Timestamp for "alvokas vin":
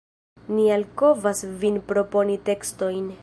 0.75-1.77